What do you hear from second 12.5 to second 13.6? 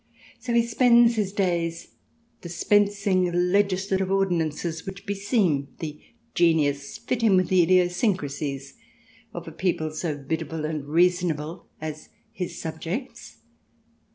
subjects.